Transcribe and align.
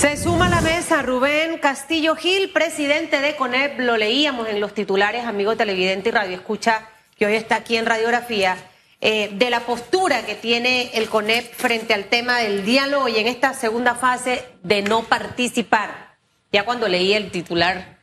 Se 0.00 0.16
suma 0.16 0.46
a 0.46 0.48
la 0.48 0.62
mesa 0.62 1.02
Rubén 1.02 1.58
Castillo 1.58 2.16
Gil, 2.16 2.52
presidente 2.52 3.20
de 3.20 3.36
CONEP. 3.36 3.80
Lo 3.80 3.98
leíamos 3.98 4.48
en 4.48 4.58
los 4.58 4.72
titulares, 4.72 5.26
amigo 5.26 5.56
televidente 5.56 6.08
y 6.08 6.12
radio 6.12 6.36
escucha, 6.36 6.88
que 7.18 7.26
hoy 7.26 7.34
está 7.34 7.56
aquí 7.56 7.76
en 7.76 7.84
Radiografía, 7.84 8.56
eh, 9.02 9.28
de 9.34 9.50
la 9.50 9.60
postura 9.60 10.24
que 10.24 10.34
tiene 10.34 10.90
el 10.94 11.10
CONEP 11.10 11.52
frente 11.52 11.92
al 11.92 12.06
tema 12.06 12.38
del 12.38 12.64
diálogo 12.64 13.08
y 13.08 13.18
en 13.18 13.26
esta 13.26 13.52
segunda 13.52 13.94
fase 13.94 14.42
de 14.62 14.80
no 14.80 15.02
participar. 15.02 16.16
Ya 16.50 16.64
cuando 16.64 16.88
leí 16.88 17.12
el 17.12 17.30
titular 17.30 17.98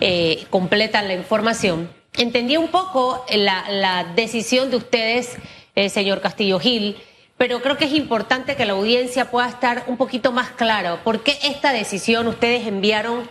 eh, 0.00 0.46
completa 0.48 1.02
la 1.02 1.12
información, 1.12 1.92
entendí 2.14 2.56
un 2.56 2.68
poco 2.68 3.26
la, 3.28 4.10
decisión 4.16 4.70
de 4.70 4.76
ustedes, 4.78 5.36
eh, 5.74 5.90
señor 5.90 6.22
Castillo 6.22 6.58
Gil 6.58 6.96
pero 7.38 7.60
creo 7.60 7.76
que 7.76 7.84
es 7.84 7.92
importante 7.92 8.56
que 8.56 8.64
la 8.64 8.72
audiencia 8.72 9.30
pueda 9.30 9.48
estar 9.48 9.84
un 9.86 9.96
poquito 9.96 10.32
más 10.32 10.50
claro. 10.50 11.00
¿Por 11.04 11.22
qué 11.22 11.38
esta 11.42 11.72
decisión 11.72 12.26
ustedes 12.28 12.66
enviaron, 12.66 13.30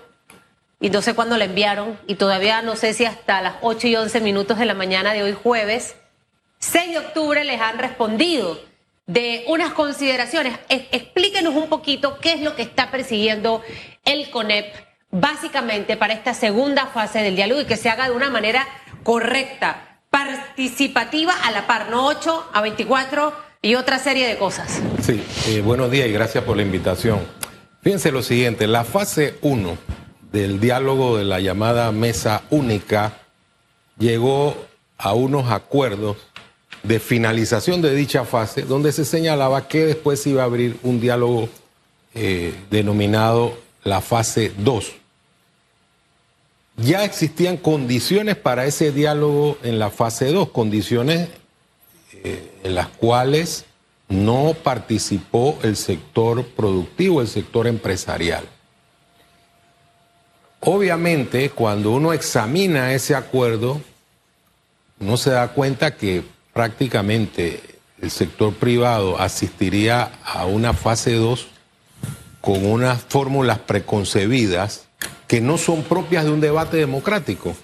y 0.80 0.90
no 0.90 1.02
sé 1.02 1.16
cuándo 1.16 1.38
la 1.38 1.46
enviaron, 1.46 2.00
y 2.08 2.16
todavía 2.16 2.62
no 2.62 2.76
sé 2.76 2.94
si 2.94 3.06
hasta 3.06 3.42
las 3.42 3.56
8 3.62 3.88
y 3.88 3.96
11 3.96 4.22
minutos 4.22 4.60
de 4.60 4.66
la 4.66 4.74
mañana 4.74 5.14
de 5.14 5.24
hoy 5.24 5.34
jueves, 5.34 5.96
6 6.60 6.92
de 6.92 7.00
octubre 7.00 7.44
les 7.44 7.60
han 7.60 7.80
respondido 7.80 8.60
de 9.08 9.44
unas 9.48 9.74
consideraciones? 9.74 10.60
Explíquenos 10.70 11.56
un 11.56 11.68
poquito 11.68 12.20
qué 12.20 12.34
es 12.34 12.42
lo 12.42 12.56
que 12.56 12.62
está 12.62 12.92
persiguiendo 12.92 13.64
el 14.04 14.30
CONEP 14.30 14.74
básicamente 15.10 15.98
para 15.98 16.14
esta 16.14 16.34
segunda 16.34 16.88
fase 16.88 17.20
del 17.20 17.36
diálogo 17.36 17.62
y 17.62 17.66
que 17.66 17.78
se 17.78 17.90
haga 17.90 18.10
de 18.10 18.16
una 18.16 18.30
manera 18.30 18.68
correcta, 19.04 20.00
participativa 20.10 21.34
a 21.44 21.52
la 21.52 21.68
par, 21.68 21.90
no 21.90 22.06
8 22.06 22.50
a 22.54 22.62
24 22.62 23.45
y 23.62 23.76
otra 23.76 24.00
serie 24.00 24.28
de 24.28 24.38
cosas. 24.38 24.82
Sí, 25.02 25.24
eh, 25.48 25.62
buenos 25.62 25.92
días 25.92 26.08
y 26.08 26.12
gracias 26.12 26.44
por 26.44 26.58
la 26.58 26.64
invitación. 26.64 27.20
Fíjense 27.82 28.12
lo 28.12 28.24
siguiente, 28.24 28.68
la 28.68 28.84
fase 28.84 29.36
1 29.42 29.78
del 30.32 30.60
diálogo 30.60 31.18
de 31.18 31.24
la 31.24 31.40
llamada 31.40 31.92
mesa 31.92 32.44
única 32.50 33.14
llegó 33.98 34.56
a 34.98 35.14
unos 35.14 35.52
acuerdos 35.52 36.18
de 36.84 37.00
finalización 37.00 37.82
de 37.82 37.96
dicha 37.96 38.26
fase, 38.26 38.64
donde 38.64 38.92
se 38.92 39.06
señalaba 39.06 39.68
que 39.68 39.86
después 39.86 40.26
iba 40.28 40.44
a 40.44 40.46
abrir 40.46 40.78
un 40.84 41.00
diálogo 41.00 41.50
eh, 42.14 42.54
denominado 42.70 43.58
la 43.84 44.02
fase 44.02 44.52
2. 44.58 44.94
Ya 46.78 47.06
existían 47.06 47.58
condiciones 47.58 48.36
para 48.36 48.66
ese 48.66 48.92
diálogo 48.92 49.58
en 49.64 49.80
la 49.80 49.90
fase 49.90 50.32
2, 50.32 50.50
condiciones 50.50 51.30
en 52.64 52.76
las 52.76 52.88
cuales 52.88 53.66
no 54.10 54.56
participó 54.64 55.58
el 55.64 55.76
sector 55.76 56.46
productivo, 56.46 57.22
el 57.22 57.28
sector 57.28 57.68
empresarial. 57.68 58.48
Obviamente, 60.60 61.50
cuando 61.52 61.92
uno 61.92 62.14
examina 62.14 62.94
ese 62.94 63.16
acuerdo, 63.16 63.82
uno 65.00 65.18
se 65.18 65.32
da 65.32 65.50
cuenta 65.50 65.96
que 65.96 66.24
prácticamente 66.54 67.62
el 68.02 68.10
sector 68.10 68.54
privado 68.54 69.20
asistiría 69.20 70.12
a 70.24 70.46
una 70.46 70.74
fase 70.74 71.14
2 71.14 71.48
con 72.42 72.66
unas 72.66 73.02
fórmulas 73.04 73.60
preconcebidas 73.60 74.88
que 75.28 75.42
no 75.42 75.58
son 75.58 75.84
propias 75.84 76.26
de 76.26 76.32
un 76.32 76.42
debate 76.42 76.78
democrático. 76.78 77.56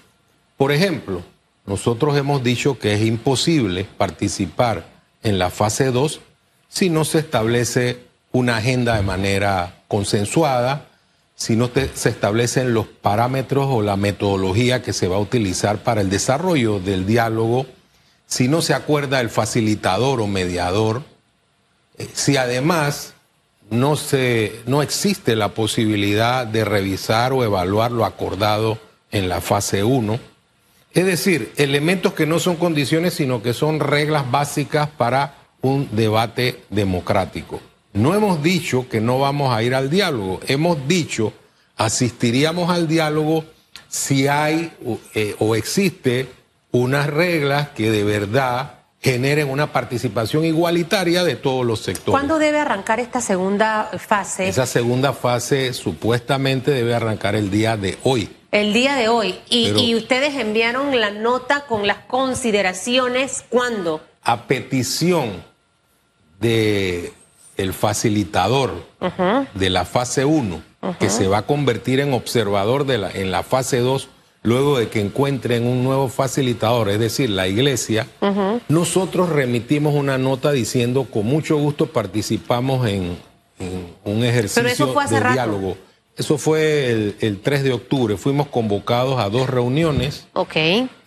Por 0.56 0.72
ejemplo, 0.72 1.22
nosotros 1.66 2.16
hemos 2.16 2.42
dicho 2.42 2.78
que 2.78 2.94
es 2.94 3.02
imposible 3.02 3.86
participar 3.96 4.84
en 5.22 5.38
la 5.38 5.50
fase 5.50 5.90
2 5.90 6.20
si 6.68 6.90
no 6.90 7.04
se 7.04 7.18
establece 7.18 8.00
una 8.32 8.56
agenda 8.56 8.96
de 8.96 9.02
manera 9.02 9.82
consensuada, 9.88 10.86
si 11.34 11.54
no 11.54 11.70
se 11.74 12.08
establecen 12.08 12.72
los 12.72 12.86
parámetros 12.86 13.66
o 13.70 13.82
la 13.82 13.96
metodología 13.96 14.82
que 14.82 14.92
se 14.92 15.06
va 15.06 15.16
a 15.16 15.20
utilizar 15.20 15.82
para 15.82 16.00
el 16.00 16.08
desarrollo 16.08 16.80
del 16.80 17.06
diálogo, 17.06 17.66
si 18.26 18.48
no 18.48 18.62
se 18.62 18.72
acuerda 18.72 19.20
el 19.20 19.28
facilitador 19.28 20.20
o 20.22 20.26
mediador, 20.26 21.02
eh, 21.98 22.08
si 22.14 22.38
además 22.38 23.12
no, 23.70 23.96
se, 23.96 24.60
no 24.66 24.82
existe 24.82 25.36
la 25.36 25.48
posibilidad 25.48 26.46
de 26.46 26.64
revisar 26.64 27.32
o 27.32 27.44
evaluar 27.44 27.92
lo 27.92 28.06
acordado 28.06 28.78
en 29.10 29.28
la 29.28 29.42
fase 29.42 29.84
1, 29.84 30.18
es 30.94 31.06
decir, 31.06 31.52
elementos 31.56 32.12
que 32.12 32.26
no 32.26 32.38
son 32.38 32.56
condiciones, 32.56 33.14
sino 33.14 33.42
que 33.42 33.54
son 33.54 33.80
reglas 33.80 34.30
básicas 34.30 34.88
para 34.88 35.36
un 35.60 35.88
debate 35.92 36.62
democrático. 36.70 37.60
No 37.92 38.14
hemos 38.14 38.42
dicho 38.42 38.88
que 38.88 39.00
no 39.00 39.18
vamos 39.18 39.54
a 39.54 39.62
ir 39.62 39.74
al 39.74 39.90
diálogo, 39.90 40.40
hemos 40.48 40.86
dicho 40.88 41.32
asistiríamos 41.76 42.70
al 42.70 42.86
diálogo 42.88 43.44
si 43.88 44.28
hay 44.28 44.72
eh, 45.14 45.36
o 45.38 45.54
existe 45.56 46.28
unas 46.70 47.06
reglas 47.06 47.68
que 47.70 47.90
de 47.90 48.04
verdad 48.04 48.78
generen 49.00 49.50
una 49.50 49.72
participación 49.72 50.44
igualitaria 50.44 51.24
de 51.24 51.36
todos 51.36 51.66
los 51.66 51.80
sectores. 51.80 52.12
¿Cuándo 52.12 52.38
debe 52.38 52.60
arrancar 52.60 53.00
esta 53.00 53.20
segunda 53.20 53.90
fase? 53.98 54.48
Esa 54.48 54.64
segunda 54.64 55.12
fase 55.12 55.72
supuestamente 55.72 56.70
debe 56.70 56.94
arrancar 56.94 57.34
el 57.34 57.50
día 57.50 57.76
de 57.76 57.98
hoy. 58.04 58.30
El 58.52 58.74
día 58.74 58.96
de 58.96 59.08
hoy. 59.08 59.34
Y, 59.48 59.94
ustedes 59.94 60.34
enviaron 60.34 61.00
la 61.00 61.10
nota 61.10 61.64
con 61.66 61.86
las 61.86 61.98
consideraciones, 62.06 63.44
¿cuándo? 63.48 64.02
A 64.22 64.46
petición 64.46 65.42
de 66.38 67.14
el 67.56 67.72
facilitador 67.72 68.84
de 69.54 69.70
la 69.70 69.84
fase 69.86 70.26
1, 70.26 70.62
que 70.98 71.08
se 71.08 71.28
va 71.28 71.38
a 71.38 71.46
convertir 71.46 72.00
en 72.00 72.12
observador 72.12 72.84
de 72.84 72.98
la, 72.98 73.10
en 73.10 73.30
la 73.30 73.42
fase 73.42 73.78
2, 73.78 74.08
luego 74.42 74.78
de 74.78 74.88
que 74.88 75.00
encuentren 75.00 75.66
un 75.66 75.82
nuevo 75.82 76.08
facilitador, 76.08 76.90
es 76.90 76.98
decir, 76.98 77.30
la 77.30 77.48
iglesia, 77.48 78.06
nosotros 78.68 79.30
remitimos 79.30 79.94
una 79.94 80.18
nota 80.18 80.52
diciendo 80.52 81.04
con 81.04 81.24
mucho 81.24 81.56
gusto 81.56 81.86
participamos 81.86 82.86
en, 82.86 83.16
un 84.04 84.24
ejercicio 84.24 84.94
de 85.08 85.32
diálogo. 85.32 85.76
Eso 86.16 86.36
fue 86.38 87.14
el, 87.20 87.40
3 87.42 87.64
de 87.64 87.72
octubre. 87.72 88.16
Fuimos 88.16 88.48
convocados 88.48 89.18
a 89.18 89.30
dos 89.30 89.48
reuniones. 89.48 90.26
Ok. 90.34 90.56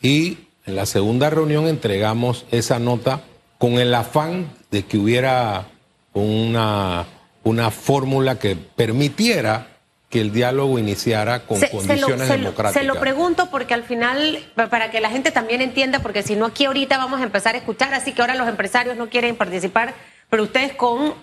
Y 0.01 0.37
en 0.65 0.75
la 0.75 0.85
segunda 0.85 1.29
reunión 1.29 1.67
entregamos 1.67 2.45
esa 2.51 2.79
nota 2.79 3.21
con 3.57 3.73
el 3.73 3.93
afán 3.93 4.49
de 4.71 4.83
que 4.83 4.97
hubiera 4.97 5.67
una, 6.13 7.05
una 7.43 7.71
fórmula 7.71 8.39
que 8.39 8.55
permitiera 8.55 9.75
que 10.09 10.21
el 10.21 10.31
diálogo 10.31 10.79
iniciara 10.79 11.45
con 11.45 11.59
condiciones 11.59 12.29
democráticas. 12.29 12.73
Se 12.73 12.83
lo 12.83 12.99
pregunto 12.99 13.49
porque 13.49 13.73
al 13.73 13.83
final, 13.83 14.39
para 14.55 14.89
que 14.89 15.01
la 15.01 15.09
gente 15.09 15.31
también 15.31 15.61
entienda, 15.61 15.99
porque 15.99 16.23
si 16.23 16.35
no 16.35 16.45
aquí 16.45 16.65
ahorita 16.65 16.97
vamos 16.97 17.19
a 17.19 17.23
empezar 17.23 17.55
a 17.55 17.57
escuchar, 17.57 17.93
así 17.93 18.13
que 18.13 18.21
ahora 18.21 18.35
los 18.35 18.47
empresarios 18.47 18.97
no 18.97 19.09
quieren 19.09 19.35
participar, 19.35 19.93
pero 20.29 20.43
ustedes 20.43 20.73
con 20.73 21.15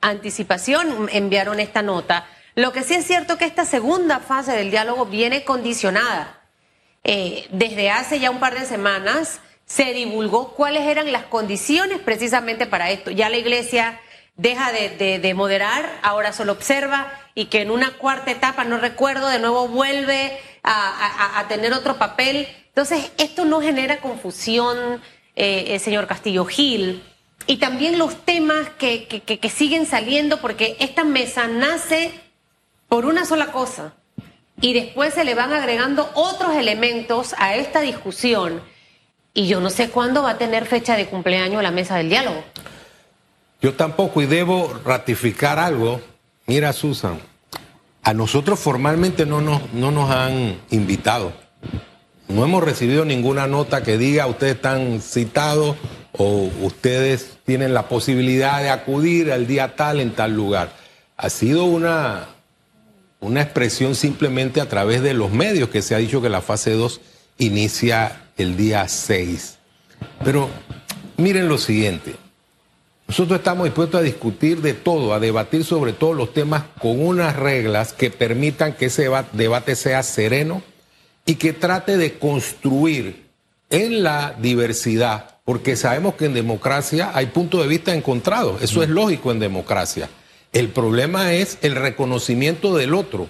anticipación 0.00 1.08
enviaron 1.12 1.60
esta 1.60 1.82
nota. 1.82 2.26
Lo 2.60 2.72
que 2.72 2.82
sí 2.82 2.92
es 2.92 3.06
cierto 3.06 3.38
que 3.38 3.46
esta 3.46 3.64
segunda 3.64 4.18
fase 4.18 4.52
del 4.52 4.70
diálogo 4.70 5.06
viene 5.06 5.44
condicionada. 5.44 6.42
Eh, 7.04 7.46
desde 7.52 7.90
hace 7.90 8.20
ya 8.20 8.30
un 8.30 8.38
par 8.38 8.52
de 8.52 8.66
semanas 8.66 9.40
se 9.64 9.94
divulgó 9.94 10.52
cuáles 10.52 10.82
eran 10.82 11.10
las 11.10 11.22
condiciones 11.24 12.00
precisamente 12.00 12.66
para 12.66 12.90
esto. 12.90 13.10
Ya 13.12 13.30
la 13.30 13.38
iglesia 13.38 13.98
deja 14.36 14.72
de, 14.72 15.32
moderar, 15.34 15.90
ahora 16.02 16.34
solo 16.34 16.52
observa 16.52 17.10
y 17.34 17.46
que 17.46 17.62
en 17.62 17.70
una 17.70 17.92
cuarta 17.92 18.30
etapa, 18.30 18.64
no 18.64 18.76
recuerdo, 18.76 19.28
de 19.28 19.38
nuevo 19.38 19.66
vuelve 19.68 20.38
a, 20.62 21.42
tener 21.48 21.72
otro 21.72 21.96
papel. 21.96 22.46
Entonces, 22.66 23.10
esto 23.16 23.46
no 23.46 23.62
genera 23.62 24.02
confusión, 24.02 25.00
eh, 25.34 25.78
señor 25.78 26.06
Castillo 26.06 26.44
Gil. 26.44 27.02
Y 27.46 27.56
también 27.56 27.96
los 27.96 28.22
temas 28.26 28.68
que 28.78 29.50
siguen 29.50 29.86
saliendo, 29.86 30.42
porque 30.42 30.76
esta 30.78 31.04
mesa 31.04 31.46
nace 31.46 32.12
por 32.90 33.06
una 33.06 33.24
sola 33.24 33.52
cosa 33.52 33.94
y 34.60 34.74
después 34.74 35.14
se 35.14 35.24
le 35.24 35.34
van 35.34 35.52
agregando 35.52 36.10
otros 36.14 36.54
elementos 36.56 37.34
a 37.38 37.54
esta 37.54 37.80
discusión 37.80 38.60
y 39.32 39.46
yo 39.46 39.60
no 39.60 39.70
sé 39.70 39.90
cuándo 39.90 40.24
va 40.24 40.32
a 40.32 40.38
tener 40.38 40.66
fecha 40.66 40.96
de 40.96 41.06
cumpleaños 41.06 41.62
la 41.62 41.70
mesa 41.70 41.96
del 41.96 42.10
diálogo. 42.10 42.42
Yo 43.62 43.74
tampoco 43.74 44.20
y 44.20 44.26
debo 44.26 44.74
ratificar 44.84 45.60
algo. 45.60 46.00
Mira, 46.46 46.72
Susan, 46.72 47.20
a 48.02 48.12
nosotros 48.12 48.58
formalmente 48.58 49.24
no 49.24 49.40
nos, 49.40 49.72
no 49.72 49.92
nos 49.92 50.10
han 50.10 50.58
invitado. 50.70 51.32
No 52.26 52.44
hemos 52.44 52.64
recibido 52.64 53.04
ninguna 53.04 53.46
nota 53.46 53.84
que 53.84 53.98
diga 53.98 54.26
ustedes 54.26 54.56
están 54.56 55.00
citados 55.00 55.76
o 56.12 56.50
ustedes 56.62 57.38
tienen 57.46 57.72
la 57.72 57.88
posibilidad 57.88 58.60
de 58.60 58.70
acudir 58.70 59.30
al 59.30 59.46
día 59.46 59.76
tal 59.76 60.00
en 60.00 60.10
tal 60.10 60.34
lugar. 60.34 60.72
Ha 61.16 61.30
sido 61.30 61.64
una, 61.64 62.26
una 63.20 63.42
expresión 63.42 63.94
simplemente 63.94 64.60
a 64.60 64.68
través 64.68 65.02
de 65.02 65.14
los 65.14 65.30
medios, 65.30 65.68
que 65.68 65.82
se 65.82 65.94
ha 65.94 65.98
dicho 65.98 66.22
que 66.22 66.28
la 66.28 66.40
fase 66.40 66.72
2 66.72 67.00
inicia 67.38 68.22
el 68.36 68.56
día 68.56 68.88
6. 68.88 69.58
Pero 70.24 70.48
miren 71.16 71.48
lo 71.48 71.58
siguiente, 71.58 72.16
Nosotros 73.10 73.40
estamos 73.40 73.64
dispuestos 73.64 74.00
a 74.00 74.04
discutir 74.04 74.62
de 74.62 74.72
todo, 74.72 75.12
a 75.12 75.18
debatir 75.18 75.64
sobre 75.64 75.92
todos 75.92 76.16
los 76.16 76.32
temas 76.32 76.62
con 76.80 77.04
unas 77.04 77.34
reglas 77.34 77.92
que 77.92 78.08
permitan 78.08 78.74
que 78.74 78.86
ese 78.86 79.10
debate 79.32 79.74
sea 79.74 80.04
sereno 80.04 80.62
y 81.26 81.34
que 81.34 81.52
trate 81.52 81.96
de 81.96 82.20
construir 82.20 83.26
en 83.68 84.04
la 84.04 84.36
diversidad, 84.40 85.38
porque 85.44 85.74
sabemos 85.74 86.14
que 86.14 86.26
en 86.26 86.34
democracia 86.34 87.10
hay 87.12 87.26
puntos 87.26 87.62
de 87.62 87.66
vista 87.66 87.92
encontrados, 87.92 88.62
eso 88.62 88.80
es 88.80 88.88
lógico 88.88 89.32
en 89.32 89.40
democracia. 89.40 90.08
El 90.52 90.68
problema 90.68 91.32
es 91.32 91.58
el 91.62 91.76
reconocimiento 91.76 92.74
del 92.74 92.94
otro. 92.94 93.28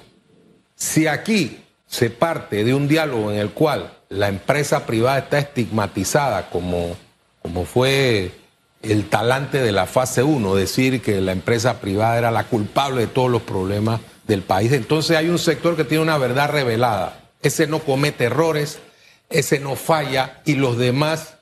Si 0.74 1.06
aquí 1.06 1.58
se 1.86 2.08
parte 2.08 2.64
de 2.64 2.72
un 2.72 2.88
diálogo 2.88 3.30
en 3.30 3.38
el 3.38 3.50
cual 3.50 3.92
la 4.08 4.28
empresa 4.28 4.86
privada 4.86 5.18
está 5.18 5.38
estigmatizada 5.38 6.48
como, 6.48 6.96
como 7.42 7.66
fue 7.66 8.32
el 8.82 9.08
talante 9.08 9.60
de 9.60 9.72
la 9.72 9.86
fase 9.86 10.22
1, 10.22 10.54
decir 10.54 11.02
que 11.02 11.20
la 11.20 11.32
empresa 11.32 11.80
privada 11.80 12.16
era 12.16 12.30
la 12.30 12.44
culpable 12.44 13.02
de 13.02 13.06
todos 13.08 13.30
los 13.30 13.42
problemas 13.42 14.00
del 14.26 14.42
país. 14.42 14.72
Entonces 14.72 15.16
hay 15.16 15.28
un 15.28 15.38
sector 15.38 15.76
que 15.76 15.84
tiene 15.84 16.02
una 16.02 16.16
verdad 16.16 16.50
revelada. 16.50 17.20
Ese 17.42 17.66
no 17.66 17.80
comete 17.80 18.24
errores, 18.24 18.78
ese 19.28 19.60
no 19.60 19.76
falla 19.76 20.40
y 20.46 20.54
los 20.54 20.78
demás 20.78 21.34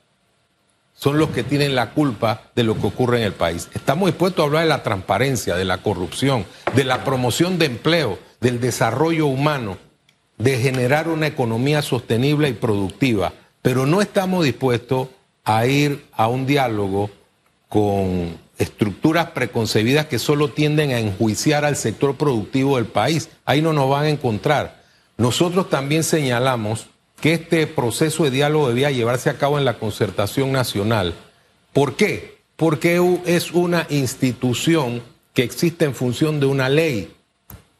son 0.99 1.17
los 1.17 1.29
que 1.29 1.43
tienen 1.43 1.75
la 1.75 1.91
culpa 1.91 2.41
de 2.55 2.63
lo 2.63 2.77
que 2.77 2.87
ocurre 2.87 3.19
en 3.19 3.23
el 3.23 3.31
país. 3.31 3.69
Estamos 3.73 4.07
dispuestos 4.07 4.43
a 4.43 4.45
hablar 4.47 4.63
de 4.63 4.69
la 4.69 4.83
transparencia, 4.83 5.55
de 5.55 5.63
la 5.63 5.77
corrupción, 5.77 6.45
de 6.75 6.83
la 6.83 7.05
promoción 7.05 7.57
de 7.57 7.67
empleo, 7.67 8.19
del 8.41 8.59
desarrollo 8.59 9.27
humano, 9.27 9.77
de 10.37 10.57
generar 10.57 11.07
una 11.07 11.27
economía 11.27 11.81
sostenible 11.81 12.49
y 12.49 12.53
productiva, 12.53 13.31
pero 13.61 13.85
no 13.85 14.01
estamos 14.01 14.43
dispuestos 14.43 15.07
a 15.45 15.65
ir 15.65 16.05
a 16.11 16.27
un 16.27 16.45
diálogo 16.45 17.09
con 17.69 18.37
estructuras 18.57 19.31
preconcebidas 19.31 20.07
que 20.07 20.19
solo 20.19 20.49
tienden 20.49 20.91
a 20.91 20.99
enjuiciar 20.99 21.63
al 21.63 21.77
sector 21.77 22.17
productivo 22.17 22.75
del 22.75 22.87
país. 22.87 23.29
Ahí 23.45 23.61
no 23.61 23.71
nos 23.71 23.89
van 23.89 24.03
a 24.03 24.09
encontrar. 24.09 24.83
Nosotros 25.17 25.69
también 25.69 26.03
señalamos 26.03 26.87
que 27.19 27.33
este 27.33 27.67
proceso 27.67 28.23
de 28.23 28.31
diálogo 28.31 28.69
debía 28.69 28.91
llevarse 28.91 29.29
a 29.29 29.37
cabo 29.37 29.57
en 29.57 29.65
la 29.65 29.77
concertación 29.77 30.51
nacional. 30.51 31.13
¿Por 31.73 31.95
qué? 31.95 32.39
Porque 32.55 33.01
es 33.25 33.51
una 33.51 33.85
institución 33.89 35.03
que 35.33 35.43
existe 35.43 35.85
en 35.85 35.95
función 35.95 36.39
de 36.39 36.45
una 36.45 36.69
ley 36.69 37.13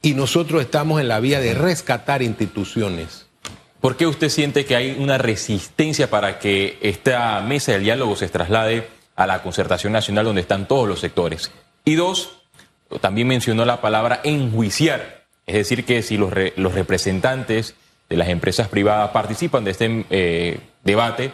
y 0.01 0.13
nosotros 0.13 0.61
estamos 0.61 1.01
en 1.01 1.07
la 1.07 1.19
vía 1.19 1.39
de 1.39 1.53
rescatar 1.53 2.21
instituciones. 2.21 3.25
¿Por 3.81 3.95
qué 3.97 4.07
usted 4.07 4.29
siente 4.29 4.65
que 4.65 4.75
hay 4.75 4.97
una 4.99 5.17
resistencia 5.17 6.09
para 6.09 6.39
que 6.39 6.77
esta 6.81 7.39
mesa 7.41 7.73
de 7.73 7.79
diálogo 7.79 8.15
se 8.15 8.27
traslade 8.27 8.87
a 9.19 9.27
la 9.27 9.43
concertación 9.43 9.91
nacional 9.91 10.23
donde 10.23 10.39
están 10.39 10.65
todos 10.65 10.87
los 10.87 11.01
sectores. 11.01 11.51
Y 11.83 11.95
dos, 11.95 12.37
también 13.01 13.27
mencionó 13.27 13.65
la 13.65 13.81
palabra 13.81 14.21
enjuiciar, 14.23 15.25
es 15.45 15.55
decir, 15.55 15.83
que 15.83 16.01
si 16.03 16.15
los, 16.15 16.31
los 16.55 16.73
representantes 16.73 17.75
de 18.09 18.17
las 18.17 18.29
empresas 18.29 18.67
privadas 18.67 19.11
participan 19.11 19.63
de 19.63 19.71
este 19.71 20.05
eh, 20.09 20.59
debate, 20.83 21.31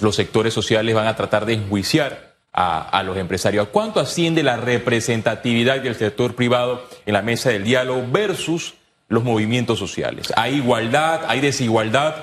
los 0.00 0.14
sectores 0.14 0.54
sociales 0.54 0.94
van 0.94 1.08
a 1.08 1.16
tratar 1.16 1.44
de 1.44 1.54
enjuiciar 1.54 2.34
a, 2.52 2.80
a, 2.80 3.02
los 3.02 3.16
empresarios. 3.16 3.68
¿Cuánto 3.68 3.98
asciende 3.98 4.42
la 4.42 4.56
representatividad 4.56 5.80
del 5.80 5.96
sector 5.96 6.36
privado 6.36 6.86
en 7.06 7.14
la 7.14 7.22
mesa 7.22 7.50
del 7.50 7.64
diálogo 7.64 8.04
versus 8.10 8.74
los 9.08 9.24
movimientos 9.24 9.78
sociales? 9.80 10.32
¿Hay 10.36 10.56
igualdad? 10.56 11.22
¿Hay 11.26 11.40
desigualdad? 11.40 12.14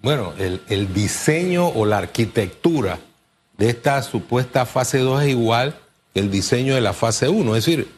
Bueno, 0.00 0.32
el, 0.38 0.60
el 0.68 0.94
diseño 0.94 1.66
o 1.66 1.86
la 1.86 1.98
arquitectura 1.98 2.98
de 3.58 3.70
esta 3.70 4.00
supuesta 4.02 4.66
fase 4.66 4.98
2 4.98 5.22
es 5.24 5.28
igual 5.30 5.74
que 6.12 6.20
el 6.20 6.30
diseño 6.30 6.76
de 6.76 6.80
la 6.80 6.92
fase 6.92 7.28
1. 7.28 7.56
Es 7.56 7.64
decir, 7.64 7.88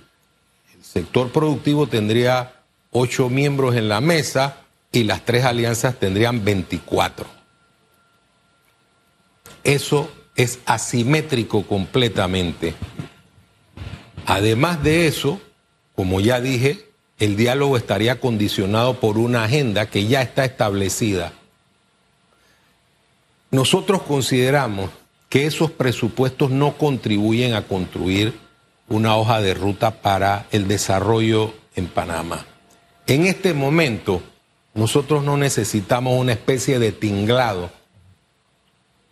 el 0.75 0.85
sector 0.85 1.31
productivo 1.33 1.87
tendría 1.87 2.53
ocho 2.93 3.29
miembros 3.29 3.75
en 3.75 3.91
la 3.91 4.01
mesa 4.01 4.57
y 4.97 5.05
las 5.05 5.25
tres 5.27 5.45
alianzas 5.45 5.99
tendrían 5.99 6.43
24. 6.43 7.27
Eso 9.63 10.11
es 10.37 10.59
asimétrico 10.65 11.67
completamente. 11.67 12.75
Además 14.25 14.83
de 14.83 15.07
eso, 15.07 15.39
como 15.95 16.21
ya 16.21 16.41
dije, 16.41 16.89
el 17.19 17.37
diálogo 17.37 17.77
estaría 17.77 18.21
condicionado 18.21 18.99
por 18.99 19.19
una 19.19 19.45
agenda 19.45 19.91
que 19.91 20.07
ya 20.07 20.23
está 20.23 20.47
establecida. 20.47 21.33
Nosotros 23.51 24.01
consideramos 24.03 24.91
que 25.29 25.45
esos 25.45 25.71
presupuestos 25.71 26.51
no 26.51 26.79
contribuyen 26.79 27.53
a 27.53 27.67
construir 27.67 28.33
una 28.89 29.17
hoja 29.17 29.43
de 29.43 29.53
ruta 29.53 30.01
para 30.01 30.47
el 30.53 30.69
desarrollo 30.69 31.53
en 31.75 31.87
Panamá. 31.87 32.47
En 33.07 33.27
este 33.27 33.53
momento, 33.53 34.23
nosotros 34.77 35.25
no 35.25 35.39
necesitamos 35.39 36.21
una 36.21 36.33
especie 36.33 36.79
de 36.79 36.93
tinglado. 36.93 37.71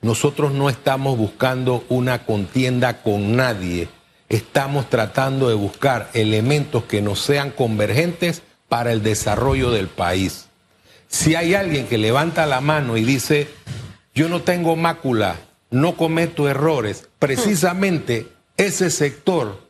Nosotros 0.03 0.53
no 0.53 0.69
estamos 0.69 1.17
buscando 1.17 1.85
una 1.89 2.27
contienda 2.27 3.03
con 3.03 3.35
nadie. 3.35 3.89
Estamos 4.29 4.91
tratando 4.91 5.49
de 5.49 5.55
buscar 5.55 6.11
elementos 6.13 6.85
que 6.85 7.01
nos 7.01 7.21
sean 7.21 7.51
convergentes 7.51 8.43
para 8.69 8.93
el 8.93 9.03
desarrollo 9.03 9.71
del 9.71 9.89
país. 9.89 10.51
Si 11.09 11.35
hay 11.35 11.55
alguien 11.55 11.87
que 11.87 11.97
levanta 11.97 12.45
la 12.45 12.61
mano 12.61 12.99
y 12.99 13.05
dice, 13.05 13.49
yo 14.15 14.29
no 14.29 14.43
tengo 14.43 14.77
mácula, 14.77 15.37
no 15.71 15.97
cometo 15.97 16.47
errores, 16.47 17.09
precisamente 17.19 18.29
ese 18.59 18.91
sector 18.91 19.67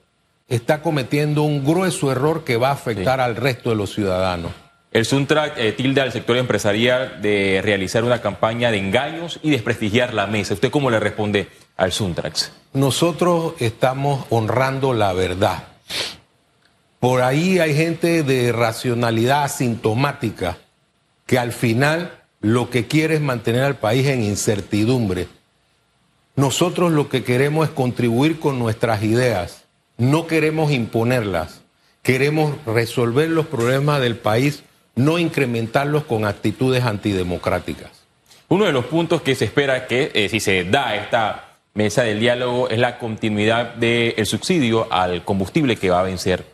está 0.48 0.82
cometiendo 0.82 1.44
un 1.44 1.64
grueso 1.64 2.10
error 2.10 2.42
que 2.42 2.56
va 2.56 2.70
a 2.70 2.72
afectar 2.72 3.20
al 3.20 3.36
resto 3.36 3.70
de 3.70 3.76
los 3.76 3.94
ciudadanos. 3.94 4.63
El 4.94 5.06
Suntrack 5.06 5.58
eh, 5.58 5.72
tilda 5.72 6.04
al 6.04 6.12
sector 6.12 6.36
empresarial 6.36 7.20
de 7.20 7.60
realizar 7.64 8.04
una 8.04 8.22
campaña 8.22 8.70
de 8.70 8.78
engaños 8.78 9.40
y 9.42 9.50
desprestigiar 9.50 10.14
la 10.14 10.28
mesa. 10.28 10.54
¿Usted 10.54 10.70
cómo 10.70 10.88
le 10.88 11.00
responde 11.00 11.48
al 11.76 11.90
Suntrax? 11.90 12.52
Nosotros 12.74 13.54
estamos 13.58 14.24
honrando 14.30 14.94
la 14.94 15.12
verdad. 15.12 15.64
Por 17.00 17.22
ahí 17.22 17.58
hay 17.58 17.74
gente 17.74 18.22
de 18.22 18.52
racionalidad 18.52 19.42
asintomática 19.42 20.58
que 21.26 21.40
al 21.40 21.50
final 21.50 22.22
lo 22.40 22.70
que 22.70 22.86
quiere 22.86 23.16
es 23.16 23.20
mantener 23.20 23.64
al 23.64 23.78
país 23.78 24.06
en 24.06 24.22
incertidumbre. 24.22 25.26
Nosotros 26.36 26.92
lo 26.92 27.08
que 27.08 27.24
queremos 27.24 27.66
es 27.68 27.74
contribuir 27.74 28.38
con 28.38 28.60
nuestras 28.60 29.02
ideas, 29.02 29.64
no 29.98 30.28
queremos 30.28 30.70
imponerlas, 30.70 31.62
queremos 32.04 32.54
resolver 32.64 33.28
los 33.28 33.46
problemas 33.46 34.00
del 34.00 34.16
país, 34.16 34.62
no 34.96 35.18
incrementarlos 35.18 36.04
con 36.04 36.24
actitudes 36.24 36.84
antidemocráticas. 36.84 37.90
Uno 38.48 38.66
de 38.66 38.72
los 38.72 38.84
puntos 38.84 39.22
que 39.22 39.34
se 39.34 39.46
espera 39.46 39.86
que, 39.86 40.10
eh, 40.14 40.28
si 40.28 40.40
se 40.40 40.64
da 40.64 40.94
esta 40.94 41.56
mesa 41.74 42.02
del 42.02 42.20
diálogo, 42.20 42.68
es 42.68 42.78
la 42.78 42.98
continuidad 42.98 43.74
del 43.74 44.26
subsidio 44.26 44.86
al 44.92 45.24
combustible 45.24 45.76
que 45.76 45.90
va 45.90 46.00
a 46.00 46.04
vencer 46.04 46.44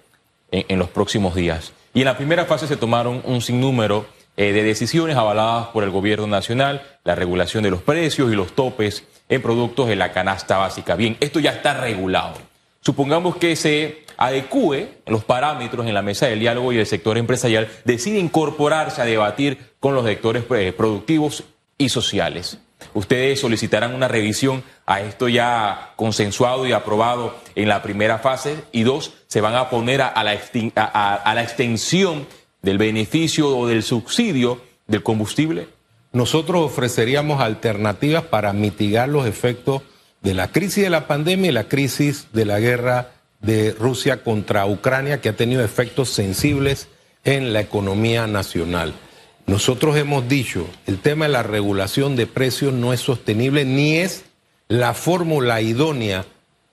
en, 0.50 0.78
los 0.78 0.88
próximos 0.88 1.34
días. 1.34 1.72
Y 1.92 2.00
en 2.00 2.06
la 2.06 2.16
primera 2.16 2.44
fase 2.46 2.66
se 2.66 2.76
tomaron 2.76 3.22
un 3.24 3.40
sinnúmero 3.42 4.06
eh, 4.36 4.52
de 4.52 4.62
decisiones 4.62 5.16
avaladas 5.16 5.68
por 5.68 5.84
el 5.84 5.90
gobierno 5.90 6.26
nacional, 6.26 6.82
la 7.04 7.14
regulación 7.14 7.62
de 7.62 7.70
los 7.70 7.82
precios 7.82 8.32
y 8.32 8.36
los 8.36 8.52
topes 8.54 9.04
en 9.28 9.42
productos 9.42 9.88
de 9.88 9.96
la 9.96 10.12
canasta 10.12 10.56
básica. 10.56 10.96
Bien, 10.96 11.16
esto 11.20 11.38
ya 11.40 11.50
está 11.50 11.74
regulado. 11.74 12.34
Supongamos 12.80 13.36
que 13.36 13.56
se 13.56 14.04
adecue 14.16 14.98
los 15.06 15.24
parámetros 15.24 15.86
en 15.86 15.94
la 15.94 16.02
mesa 16.02 16.26
del 16.26 16.40
diálogo 16.40 16.72
y 16.72 16.78
el 16.78 16.86
sector 16.86 17.18
empresarial 17.18 17.68
decide 17.84 18.18
incorporarse 18.18 19.02
a 19.02 19.04
debatir 19.04 19.58
con 19.80 19.94
los 19.94 20.04
sectores 20.04 20.44
eh, 20.50 20.72
productivos 20.76 21.44
y 21.78 21.88
sociales. 21.88 22.58
Ustedes 22.94 23.40
solicitarán 23.40 23.94
una 23.94 24.08
revisión 24.08 24.62
a 24.86 25.02
esto 25.02 25.28
ya 25.28 25.92
consensuado 25.96 26.66
y 26.66 26.72
aprobado 26.72 27.34
en 27.54 27.68
la 27.68 27.82
primera 27.82 28.18
fase 28.18 28.56
y 28.72 28.82
dos, 28.82 29.12
se 29.26 29.42
van 29.42 29.54
a 29.54 29.68
poner 29.68 30.00
a, 30.00 30.24
la, 30.24 30.32
a 30.34 31.34
la 31.34 31.42
extensión 31.42 32.26
del 32.62 32.78
beneficio 32.78 33.56
o 33.56 33.66
del 33.66 33.82
subsidio 33.82 34.60
del 34.86 35.02
combustible 35.02 35.68
nosotros 36.12 36.62
ofreceríamos 36.62 37.40
alternativas 37.40 38.24
para 38.24 38.52
mitigar 38.52 39.08
los 39.08 39.26
efectos 39.26 39.82
de 40.22 40.34
la 40.34 40.48
crisis 40.52 40.84
de 40.84 40.90
la 40.90 41.06
pandemia 41.06 41.50
y 41.50 41.54
la 41.54 41.68
crisis 41.68 42.26
de 42.32 42.44
la 42.44 42.60
guerra 42.60 43.12
de 43.40 43.72
Rusia 43.72 44.22
contra 44.22 44.66
Ucrania, 44.66 45.20
que 45.20 45.30
ha 45.30 45.36
tenido 45.36 45.64
efectos 45.64 46.10
sensibles 46.10 46.88
en 47.24 47.52
la 47.52 47.60
economía 47.60 48.26
nacional. 48.26 48.94
Nosotros 49.46 49.96
hemos 49.96 50.28
dicho, 50.28 50.68
el 50.86 50.98
tema 50.98 51.24
de 51.24 51.32
la 51.32 51.42
regulación 51.42 52.16
de 52.16 52.26
precios 52.26 52.72
no 52.72 52.92
es 52.92 53.00
sostenible 53.00 53.64
ni 53.64 53.96
es 53.96 54.24
la 54.68 54.94
fórmula 54.94 55.60
idónea 55.60 56.24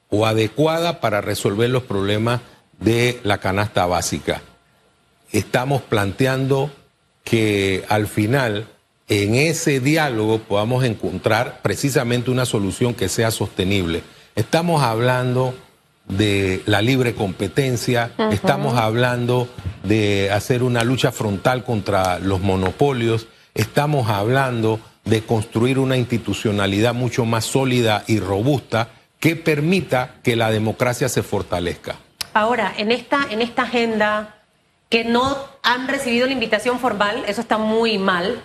o 0.10 0.26
adecuada 0.26 1.00
para 1.00 1.22
resolver 1.22 1.70
los 1.70 1.84
problemas 1.84 2.42
de 2.80 3.20
la 3.24 3.40
canasta 3.40 3.86
básica. 3.86 4.42
Estamos 5.32 5.82
planteando 5.82 6.72
que 7.24 7.84
al 7.90 8.08
final 8.08 8.68
en 9.08 9.36
ese 9.36 9.80
diálogo 9.80 10.40
podamos 10.40 10.84
encontrar 10.84 11.62
precisamente 11.62 12.30
una 12.30 12.46
solución 12.46 12.94
que 12.94 13.10
sea 13.10 13.32
sostenible. 13.32 14.04
Estamos 14.36 14.84
hablando 14.84 15.56
de 16.08 16.62
la 16.66 16.82
libre 16.82 17.16
competencia, 17.16 18.12
estamos 18.32 18.78
hablando 18.78 19.48
de 19.84 20.32
hacer 20.32 20.64
una 20.64 20.84
lucha 20.84 21.12
frontal 21.12 21.64
contra 21.64 22.20
los 22.20 22.42
monopolios, 22.42 23.28
estamos 23.54 24.10
hablando 24.10 24.80
de 25.06 25.24
construir 25.24 25.80
una 25.80 25.98
institucionalidad 25.98 26.94
mucho 26.94 27.26
más 27.26 27.46
sólida 27.46 28.04
y 28.08 28.20
robusta 28.20 28.90
que 29.20 29.36
permita 29.36 30.16
que 30.24 30.36
la 30.36 30.52
democracia 30.52 31.10
se 31.10 31.24
fortalezca. 31.24 31.96
Ahora, 32.34 32.74
en 32.78 32.92
esta, 32.92 33.28
en 33.30 33.42
esta 33.42 33.64
agenda 33.64 34.36
que 34.90 35.04
no 35.04 35.38
han 35.64 35.88
recibido 35.88 36.28
la 36.28 36.34
invitación 36.34 36.80
formal, 36.80 37.24
eso 37.28 37.42
está 37.42 37.58
muy 37.58 37.98
mal. 37.98 38.44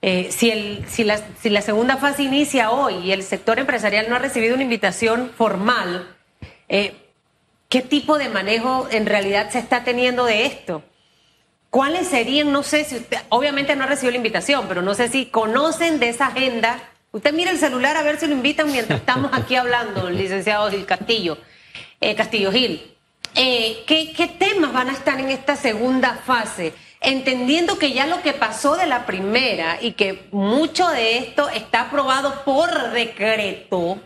Eh, 0.00 0.30
si, 0.30 0.50
el, 0.50 0.84
si, 0.88 1.02
la, 1.02 1.20
si 1.40 1.50
la 1.50 1.60
segunda 1.60 1.96
fase 1.96 2.22
inicia 2.22 2.70
hoy 2.70 2.94
y 2.98 3.12
el 3.12 3.24
sector 3.24 3.58
empresarial 3.58 4.08
no 4.08 4.14
ha 4.14 4.20
recibido 4.20 4.54
una 4.54 4.62
invitación 4.62 5.32
formal, 5.36 6.14
eh, 6.68 6.94
¿qué 7.68 7.80
tipo 7.80 8.16
de 8.16 8.28
manejo 8.28 8.86
en 8.90 9.06
realidad 9.06 9.50
se 9.50 9.58
está 9.58 9.82
teniendo 9.82 10.24
de 10.24 10.46
esto? 10.46 10.84
¿Cuáles 11.70 12.06
serían, 12.08 12.52
no 12.52 12.62
sé 12.62 12.84
si 12.84 12.96
usted, 12.96 13.18
obviamente 13.28 13.74
no 13.74 13.84
ha 13.84 13.88
recibido 13.88 14.12
la 14.12 14.18
invitación, 14.18 14.66
pero 14.68 14.82
no 14.82 14.94
sé 14.94 15.08
si 15.08 15.26
conocen 15.26 15.98
de 15.98 16.10
esa 16.10 16.28
agenda? 16.28 16.80
Usted 17.10 17.32
mira 17.34 17.50
el 17.50 17.58
celular 17.58 17.96
a 17.96 18.02
ver 18.02 18.20
si 18.20 18.26
lo 18.26 18.34
invitan 18.34 18.70
mientras 18.70 19.00
estamos 19.00 19.32
aquí 19.34 19.56
hablando, 19.56 20.08
licenciado 20.10 20.70
Gil 20.70 20.86
Castillo, 20.86 21.38
eh, 22.00 22.14
Castillo 22.14 22.52
Gil. 22.52 22.94
Eh, 23.34 23.82
¿qué, 23.86 24.12
¿Qué 24.16 24.28
temas 24.28 24.72
van 24.72 24.88
a 24.88 24.92
estar 24.92 25.20
en 25.20 25.28
esta 25.28 25.56
segunda 25.56 26.14
fase? 26.14 26.72
Entendiendo 27.00 27.78
que 27.78 27.92
ya 27.92 28.06
lo 28.06 28.22
que 28.22 28.32
pasó 28.32 28.76
de 28.76 28.86
la 28.86 29.06
primera 29.06 29.78
y 29.80 29.92
que 29.92 30.28
mucho 30.32 30.88
de 30.88 31.18
esto 31.18 31.48
está 31.48 31.82
aprobado 31.82 32.44
por 32.44 32.90
decreto, 32.90 34.00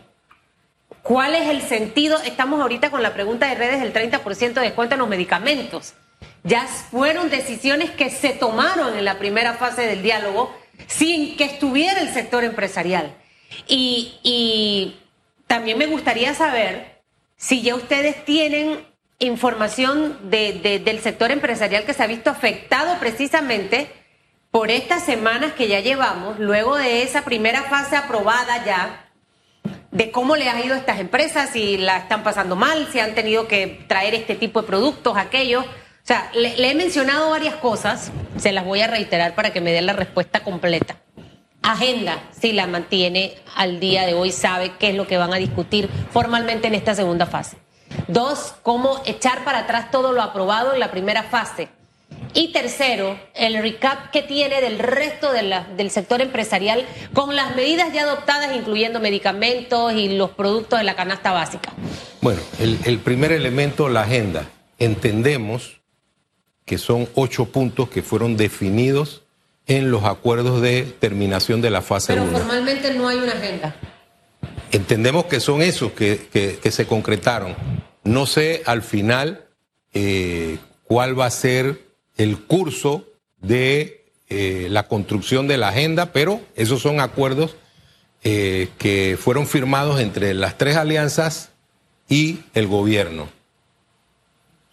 ¿cuál 1.01 1.33
es 1.33 1.49
el 1.49 1.61
sentido? 1.63 2.19
Estamos 2.23 2.61
ahorita 2.61 2.91
con 2.91 3.01
la 3.01 3.13
pregunta 3.13 3.47
de 3.47 3.55
redes 3.55 3.81
del 3.81 3.93
30% 3.93 4.53
de 4.53 4.61
descuento 4.61 4.95
en 4.95 4.99
los 4.99 5.09
medicamentos. 5.09 5.95
Ya 6.43 6.67
fueron 6.67 7.29
decisiones 7.29 7.89
que 7.91 8.09
se 8.09 8.29
tomaron 8.29 8.97
en 8.97 9.05
la 9.05 9.17
primera 9.17 9.53
fase 9.53 9.87
del 9.87 10.03
diálogo 10.03 10.53
sin 10.87 11.37
que 11.37 11.45
estuviera 11.45 12.01
el 12.01 12.13
sector 12.13 12.43
empresarial. 12.43 13.15
Y, 13.67 14.95
también 15.47 15.77
me 15.77 15.85
gustaría 15.85 16.33
saber 16.33 17.01
si 17.35 17.61
ya 17.61 17.75
ustedes 17.75 18.25
tienen 18.25 18.87
información 19.19 20.17
del 20.29 20.99
sector 21.01 21.31
empresarial 21.31 21.85
que 21.85 21.93
se 21.93 22.03
ha 22.03 22.07
visto 22.07 22.29
afectado 22.29 22.97
precisamente 22.99 23.89
por 24.51 24.69
estas 24.69 25.03
semanas 25.03 25.53
que 25.53 25.67
ya 25.67 25.79
llevamos, 25.79 26.37
luego 26.37 26.77
de 26.77 27.01
esa 27.01 27.23
primera 27.23 27.63
fase 27.63 27.95
aprobada 27.95 28.63
ya, 28.63 29.09
de 29.89 30.11
cómo 30.11 30.35
le 30.35 30.49
ha 30.49 30.63
ido 30.63 30.75
a 30.75 30.77
estas 30.77 30.99
empresas, 30.99 31.49
si 31.51 31.77
la 31.77 31.97
están 31.97 32.23
pasando 32.23 32.55
mal, 32.55 32.87
si 32.91 32.99
han 32.99 33.15
tenido 33.15 33.47
que 33.47 33.83
traer 33.87 34.13
este 34.13 34.35
tipo 34.35 34.61
de 34.61 34.67
productos, 34.67 35.17
aquellos. 35.17 35.65
O 35.65 36.05
sea, 36.05 36.29
le, 36.35 36.69
he 36.69 36.75
mencionado 36.75 37.29
varias 37.29 37.55
cosas, 37.55 38.11
se 38.37 38.51
las 38.51 38.65
voy 38.65 38.81
a 38.81 38.87
reiterar 38.87 39.35
para 39.35 39.53
que 39.53 39.61
me 39.61 39.71
den 39.71 39.85
la 39.85 39.93
respuesta 39.93 40.41
completa. 40.41 40.97
Agenda, 41.61 42.21
si 42.31 42.51
la 42.51 42.67
mantiene 42.67 43.35
al 43.55 43.79
día 43.79 44.05
de 44.05 44.13
hoy, 44.13 44.31
sabe 44.31 44.73
qué 44.77 44.89
es 44.89 44.95
lo 44.95 45.07
que 45.07 45.17
van 45.17 45.33
a 45.33 45.37
discutir 45.37 45.89
formalmente 46.11 46.67
en 46.67 46.75
esta 46.75 46.93
segunda 46.93 47.25
fase. 47.25 47.62
Dos, 48.07 48.55
cómo 48.63 49.01
echar 49.05 49.43
para 49.43 49.59
atrás 49.59 49.91
todo 49.91 50.11
lo 50.11 50.21
aprobado 50.21 50.73
en 50.73 50.79
la 50.79 50.91
primera 50.91 51.23
fase. 51.23 51.69
Y 52.33 52.51
tercero, 52.51 53.19
el 53.35 53.61
recap 53.61 54.09
que 54.11 54.23
tiene 54.23 54.59
del 54.61 54.79
resto 54.79 55.31
del 55.31 55.91
sector 55.91 56.21
empresarial 56.21 56.85
con 57.13 57.35
las 57.35 57.55
medidas 57.55 57.93
ya 57.93 58.03
adoptadas, 58.03 58.55
incluyendo 58.55 58.99
medicamentos 58.99 59.93
y 59.93 60.09
los 60.17 60.31
productos 60.31 60.79
de 60.79 60.85
la 60.85 60.95
canasta 60.95 61.31
básica. 61.31 61.71
Bueno, 62.21 62.41
el 62.59 62.99
primer 62.99 63.31
elemento, 63.31 63.87
la 63.89 64.01
agenda. 64.01 64.49
Entendemos 64.79 65.81
que 66.65 66.77
son 66.77 67.07
ocho 67.15 67.45
puntos 67.45 67.89
que 67.89 68.01
fueron 68.01 68.37
definidos 68.37 69.23
en 69.67 69.91
los 69.91 70.03
acuerdos 70.03 70.61
de 70.61 70.83
terminación 70.83 71.61
de 71.61 71.69
la 71.69 71.81
fase 71.81 72.13
1. 72.13 72.25
Pero 72.25 72.37
formalmente 72.37 72.93
no 72.93 73.07
hay 73.07 73.17
una 73.17 73.33
agenda. 73.33 73.75
Entendemos 74.71 75.25
que 75.25 75.39
son 75.39 75.61
esos 75.61 75.91
que, 75.91 76.59
se 76.69 76.87
concretaron. 76.87 77.55
No 78.03 78.25
sé 78.25 78.63
al 78.65 78.81
final 78.81 79.47
eh, 79.93 80.57
cuál 80.83 81.19
va 81.19 81.27
a 81.27 81.31
ser 81.31 81.81
el 82.17 82.39
curso 82.39 83.07
de 83.41 84.05
eh, 84.29 84.67
la 84.69 84.87
construcción 84.87 85.47
de 85.47 85.57
la 85.57 85.69
agenda, 85.69 86.11
pero 86.11 86.41
esos 86.55 86.81
son 86.81 86.99
acuerdos 86.99 87.55
eh, 88.23 88.69
que 88.77 89.17
fueron 89.19 89.47
firmados 89.47 89.99
entre 89.99 90.33
las 90.33 90.57
tres 90.57 90.75
alianzas 90.75 91.49
y 92.09 92.39
el 92.53 92.67
gobierno. 92.67 93.29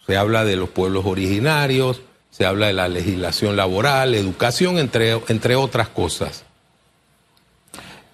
Se 0.05 0.17
habla 0.17 0.43
de 0.43 0.55
los 0.55 0.69
pueblos 0.69 1.05
originarios, 1.05 2.01
se 2.31 2.45
habla 2.45 2.67
de 2.67 2.73
la 2.73 2.87
legislación 2.87 3.55
laboral, 3.55 4.15
educación, 4.15 4.77
entre, 4.77 5.11
entre 5.27 5.55
otras 5.55 5.89
cosas. 5.89 6.43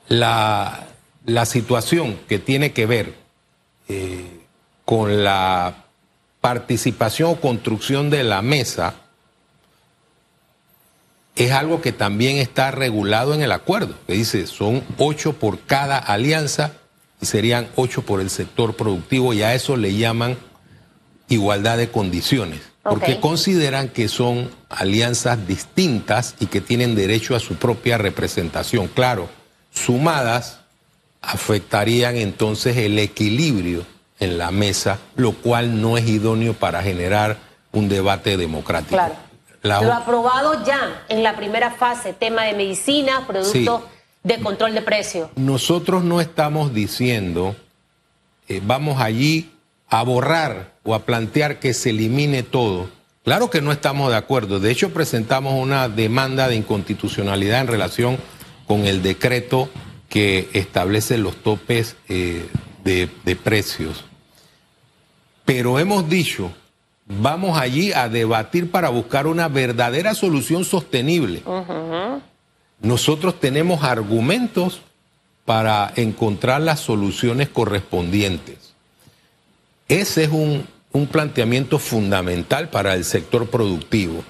La, 0.08 0.84
situación 1.46 2.18
que 2.28 2.40
tiene 2.40 2.72
que 2.72 2.86
ver 2.86 3.14
con 4.88 5.22
la 5.22 5.84
participación 6.40 7.32
o 7.32 7.42
construcción 7.42 8.10
de 8.10 8.24
la 8.24 8.42
mesa 8.42 8.94
es 11.36 11.52
algo 11.52 11.82
que 11.82 11.92
también 11.92 12.38
está 12.38 12.72
regulado 12.72 13.34
en 13.34 13.42
el 13.42 13.52
acuerdo, 13.52 13.96
que 14.08 14.14
dice 14.14 14.48
son 14.48 14.82
ocho 14.98 15.34
por 15.34 15.60
cada 15.60 15.98
alianza 15.98 16.72
y 17.20 17.26
serían 17.26 17.68
ocho 17.76 18.04
por 18.04 18.22
el 18.22 18.30
sector 18.30 18.78
productivo 18.78 19.34
y 19.34 19.42
a 19.42 19.54
eso 19.56 19.76
le 19.76 19.94
llaman 19.94 20.38
igualdad 21.28 21.78
de 21.78 21.90
condiciones, 21.90 22.62
porque 22.82 23.20
consideran 23.20 23.90
que 23.90 24.08
son 24.08 24.50
alianzas 24.70 25.46
distintas 25.50 26.36
y 26.40 26.46
que 26.46 26.62
tienen 26.62 26.96
derecho 26.96 27.36
a 27.36 27.42
su 27.42 27.56
propia 27.56 27.98
representación. 27.98 28.88
Claro, 28.88 29.28
sumadas 29.70 30.62
afectarían 31.22 32.16
entonces 32.16 32.78
el 32.78 32.98
equilibrio 33.00 33.97
en 34.20 34.38
la 34.38 34.52
mesa, 34.52 35.00
lo 35.16 35.34
cual 35.34 35.82
no 35.82 35.98
es 35.98 36.08
idóneo 36.08 36.54
para 36.54 36.82
generar 36.82 37.38
un 37.72 37.90
debate 37.90 38.38
democrático. 38.38 39.00
Claro. 39.62 39.86
lo 39.86 39.94
aprobado 39.94 40.64
ya 40.66 41.04
en 41.10 41.24
la 41.24 41.36
primera 41.36 41.72
fase, 41.72 42.14
tema 42.14 42.44
de 42.44 42.54
medicina, 42.54 43.26
productos 43.28 43.82
de 44.24 44.40
control 44.40 44.74
de 44.74 44.82
precio. 44.82 45.30
Nosotros 45.36 46.04
no 46.04 46.22
estamos 46.22 46.74
diciendo, 46.74 47.56
eh, 48.48 48.62
vamos 48.64 49.02
allí 49.02 49.52
a 49.90 50.04
borrar 50.04 50.74
o 50.84 50.96
a 50.96 51.00
plantear 51.00 51.60
que 51.60 51.74
se 51.74 51.90
elimine 51.90 52.44
todo. 52.44 52.90
Claro 53.24 53.50
que 53.50 53.62
no 53.62 53.72
estamos 53.72 54.10
de 54.10 54.18
acuerdo. 54.18 54.60
De 54.60 54.72
hecho, 54.72 54.94
presentamos 54.94 55.54
una 55.54 55.90
demanda 55.90 56.48
de 56.48 56.56
inconstitucionalidad 56.56 57.62
en 57.62 57.68
relación 57.68 58.18
con 58.68 58.86
el 58.86 59.02
decreto 59.02 59.70
que 60.10 60.50
establece 60.54 61.18
los 61.18 61.36
topes 61.44 61.98
eh, 62.08 62.48
de, 62.84 63.36
precios. 63.36 64.06
Pero 65.48 65.80
hemos 65.80 66.10
dicho, 66.10 66.52
vamos 67.06 67.58
allí 67.58 67.94
a 67.94 68.10
debatir 68.10 68.70
para 68.70 68.90
buscar 68.90 69.28
una 69.28 69.48
verdadera 69.48 70.14
solución 70.14 70.66
sostenible. 70.66 71.42
Nosotros 72.82 73.40
tenemos 73.40 73.82
argumentos 73.86 74.82
para 75.46 75.94
encontrar 75.96 76.60
las 76.60 76.82
soluciones 76.82 77.48
correspondientes. 77.48 78.74
Ese 79.88 80.26
es 80.26 80.32
un, 80.32 80.68
planteamiento 81.10 81.80
fundamental 81.80 82.68
para 82.68 82.96
el 82.96 83.06
sector 83.06 83.50
productivo. 83.50 84.26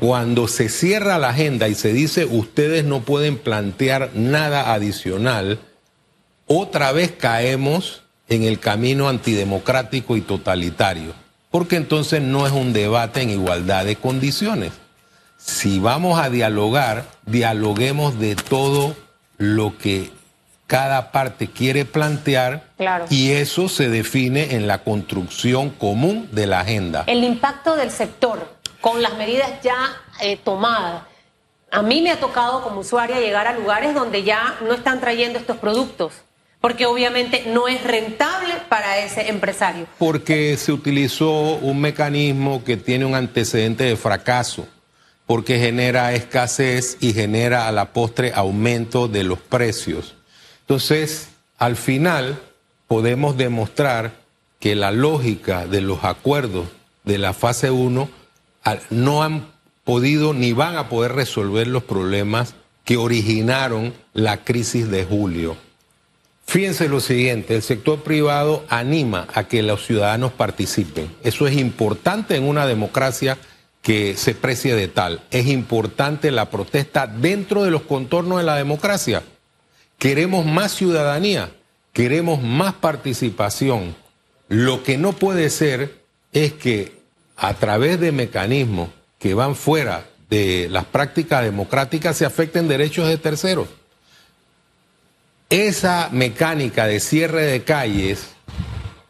Cuando 0.00 0.48
se 0.48 0.70
cierra 0.70 1.18
la 1.18 1.30
agenda 1.30 1.68
y 1.68 1.74
se 1.74 1.92
dice 1.92 2.24
ustedes 2.24 2.84
no 2.84 3.00
pueden 3.00 3.36
plantear 3.36 4.12
nada 4.14 4.72
adicional, 4.72 5.58
otra 6.46 6.92
vez 6.92 7.12
caemos 7.12 8.05
en 8.28 8.42
el 8.42 8.58
camino 8.58 9.08
antidemocrático 9.08 10.16
y 10.16 10.20
totalitario, 10.20 11.14
porque 11.50 11.76
entonces 11.76 12.20
no 12.22 12.46
es 12.46 12.52
un 12.52 12.72
debate 12.72 13.22
en 13.22 13.30
igualdad 13.30 13.84
de 13.84 13.96
condiciones. 13.96 14.72
Si 15.36 15.78
vamos 15.78 16.18
a 16.18 16.30
dialogar, 16.30 17.04
dialoguemos 17.24 18.18
de 18.18 18.34
todo 18.34 18.96
lo 19.38 19.76
que 19.78 20.10
cada 20.66 21.12
parte 21.12 21.48
quiere 21.48 21.84
plantear 21.84 22.64
y 23.10 23.32
eso 23.32 23.68
se 23.68 23.88
define 23.88 24.56
en 24.56 24.66
la 24.66 24.82
construcción 24.82 25.70
común 25.70 26.28
de 26.32 26.46
la 26.46 26.60
agenda. 26.60 27.04
El 27.06 27.22
impacto 27.22 27.76
del 27.76 27.90
sector 27.90 28.56
con 28.80 29.02
las 29.02 29.16
medidas 29.16 29.50
ya 29.62 29.96
eh, 30.20 30.36
tomadas. 30.36 31.02
A 31.70 31.82
mí 31.82 32.02
me 32.02 32.10
ha 32.10 32.20
tocado 32.20 32.62
como 32.62 32.80
usuaria 32.80 33.20
llegar 33.20 33.46
a 33.46 33.52
lugares 33.52 33.94
donde 33.94 34.22
ya 34.22 34.56
no 34.62 34.72
están 34.72 35.00
trayendo 35.00 35.38
estos 35.38 35.56
productos, 35.56 36.14
porque 36.66 36.86
obviamente 36.86 37.44
no 37.46 37.68
es 37.68 37.80
rentable 37.84 38.54
para 38.68 38.98
ese 38.98 39.28
empresario. 39.28 39.86
Porque 39.98 40.56
se 40.56 40.72
utilizó 40.72 41.54
un 41.54 41.80
mecanismo 41.80 42.64
que 42.64 42.76
tiene 42.76 43.04
un 43.04 43.14
antecedente 43.14 43.84
de 43.84 43.94
fracaso, 43.94 44.66
porque 45.26 45.60
genera 45.60 46.12
escasez 46.12 46.96
y 46.98 47.12
genera 47.12 47.68
a 47.68 47.70
la 47.70 47.92
postre 47.92 48.32
aumento 48.34 49.06
de 49.06 49.22
los 49.22 49.38
precios. 49.38 50.16
Entonces, 50.62 51.28
al 51.56 51.76
final, 51.76 52.42
podemos 52.88 53.36
demostrar 53.36 54.14
que 54.58 54.74
la 54.74 54.90
lógica 54.90 55.68
de 55.68 55.82
los 55.82 56.02
acuerdos 56.02 56.66
de 57.04 57.18
la 57.18 57.32
fase 57.32 57.70
1 57.70 58.08
no 58.90 59.22
han 59.22 59.52
podido 59.84 60.34
ni 60.34 60.52
van 60.52 60.76
a 60.76 60.88
poder 60.88 61.12
resolver 61.12 61.68
los 61.68 61.84
problemas 61.84 62.56
que 62.84 62.96
originaron 62.96 63.94
la 64.14 64.42
crisis 64.42 64.90
de 64.90 65.04
julio. 65.04 65.64
Fíjense 66.46 66.88
lo 66.88 67.00
siguiente, 67.00 67.56
el 67.56 67.62
sector 67.62 68.02
privado 68.02 68.64
anima 68.68 69.26
a 69.34 69.44
que 69.44 69.62
los 69.62 69.84
ciudadanos 69.84 70.32
participen. 70.32 71.10
Eso 71.24 71.46
es 71.46 71.56
importante 71.56 72.36
en 72.36 72.44
una 72.44 72.66
democracia 72.66 73.36
que 73.82 74.16
se 74.16 74.34
precie 74.34 74.74
de 74.74 74.88
tal. 74.88 75.22
Es 75.30 75.46
importante 75.48 76.30
la 76.30 76.48
protesta 76.50 77.06
dentro 77.08 77.64
de 77.64 77.70
los 77.70 77.82
contornos 77.82 78.38
de 78.38 78.44
la 78.44 78.56
democracia. 78.56 79.22
Queremos 79.98 80.46
más 80.46 80.72
ciudadanía, 80.72 81.50
queremos 81.92 82.42
más 82.42 82.74
participación. 82.74 83.96
Lo 84.48 84.84
que 84.84 84.98
no 84.98 85.14
puede 85.14 85.50
ser 85.50 86.00
es 86.32 86.52
que 86.52 86.92
a 87.36 87.54
través 87.54 87.98
de 87.98 88.12
mecanismos 88.12 88.90
que 89.18 89.34
van 89.34 89.56
fuera 89.56 90.06
de 90.30 90.68
las 90.70 90.84
prácticas 90.84 91.42
democráticas 91.42 92.16
se 92.16 92.24
afecten 92.24 92.68
derechos 92.68 93.08
de 93.08 93.18
terceros. 93.18 93.68
Esa 95.48 96.08
mecánica 96.10 96.86
de 96.86 96.98
cierre 96.98 97.42
de 97.42 97.62
calles 97.62 98.30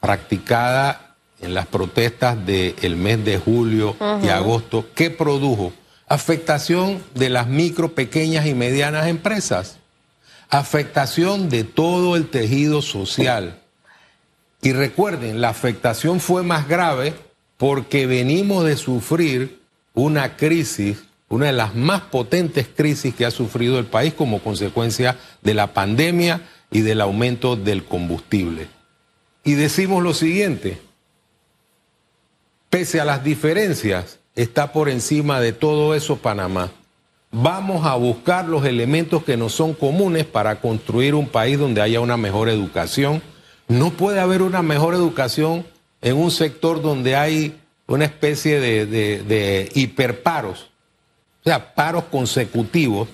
practicada 0.00 1.16
en 1.40 1.54
las 1.54 1.66
protestas 1.66 2.36
del 2.44 2.96
mes 2.96 3.24
de 3.24 3.38
julio 3.38 3.96
y 4.22 4.28
agosto, 4.28 4.86
¿qué 4.94 5.10
produjo? 5.10 5.72
Afectación 6.08 7.02
de 7.14 7.30
las 7.30 7.46
micro, 7.46 7.94
pequeñas 7.94 8.46
y 8.46 8.52
medianas 8.52 9.06
empresas, 9.06 9.78
afectación 10.50 11.48
de 11.48 11.64
todo 11.64 12.16
el 12.16 12.28
tejido 12.28 12.82
social. 12.82 13.62
Y 14.60 14.72
recuerden, 14.72 15.40
la 15.40 15.48
afectación 15.48 16.20
fue 16.20 16.42
más 16.42 16.68
grave 16.68 17.14
porque 17.56 18.06
venimos 18.06 18.64
de 18.64 18.76
sufrir 18.76 19.60
una 19.94 20.36
crisis 20.36 21.05
una 21.28 21.46
de 21.46 21.52
las 21.52 21.74
más 21.74 22.02
potentes 22.02 22.68
crisis 22.68 23.14
que 23.14 23.26
ha 23.26 23.30
sufrido 23.30 23.78
el 23.78 23.86
país 23.86 24.14
como 24.14 24.40
consecuencia 24.40 25.16
de 25.42 25.54
la 25.54 25.72
pandemia 25.72 26.42
y 26.70 26.80
del 26.80 27.00
aumento 27.00 27.56
del 27.56 27.84
combustible. 27.84 28.68
Y 29.44 29.54
decimos 29.54 30.02
lo 30.02 30.14
siguiente, 30.14 30.80
pese 32.70 33.00
a 33.00 33.04
las 33.04 33.24
diferencias, 33.24 34.18
está 34.34 34.72
por 34.72 34.88
encima 34.88 35.40
de 35.40 35.52
todo 35.52 35.94
eso 35.94 36.16
Panamá. 36.16 36.70
Vamos 37.32 37.84
a 37.86 37.96
buscar 37.96 38.46
los 38.46 38.64
elementos 38.64 39.24
que 39.24 39.36
nos 39.36 39.52
son 39.52 39.74
comunes 39.74 40.24
para 40.24 40.60
construir 40.60 41.14
un 41.14 41.28
país 41.28 41.58
donde 41.58 41.80
haya 41.80 42.00
una 42.00 42.16
mejor 42.16 42.48
educación. 42.48 43.20
No 43.68 43.90
puede 43.90 44.20
haber 44.20 44.42
una 44.42 44.62
mejor 44.62 44.94
educación 44.94 45.66
en 46.02 46.16
un 46.16 46.30
sector 46.30 46.82
donde 46.82 47.16
hay 47.16 47.60
una 47.88 48.04
especie 48.04 48.60
de, 48.60 48.86
de 48.86 49.70
hiperparos 49.74 50.70
o 51.46 51.48
sea, 51.48 51.74
paros 51.76 52.04
consecutivos. 52.10 53.08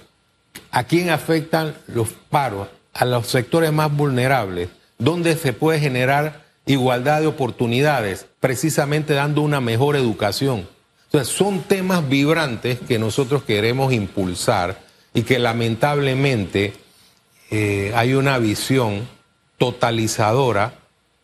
¿A 0.70 0.84
quién 0.84 1.10
afectan 1.10 1.74
los 1.86 2.08
paros? 2.30 2.68
A 2.94 3.04
los 3.04 3.26
sectores 3.26 3.72
más 3.72 3.94
vulnerables, 3.94 4.70
donde 4.98 5.36
se 5.36 5.52
puede 5.52 5.78
generar 5.80 6.42
igualdad 6.64 7.20
de 7.20 7.26
oportunidades, 7.26 8.24
precisamente 8.40 9.12
dando 9.12 9.42
una 9.42 9.60
mejor 9.60 9.96
educación. 9.96 10.66
Entonces, 11.04 11.34
son 11.34 11.60
temas 11.64 12.08
vibrantes 12.08 12.80
que 12.80 12.98
nosotros 12.98 13.42
queremos 13.42 13.92
impulsar 13.92 14.80
y 15.12 15.24
que 15.24 15.38
lamentablemente 15.38 16.72
eh, 17.50 17.92
hay 17.94 18.14
una 18.14 18.38
visión 18.38 19.06
totalizadora 19.58 20.72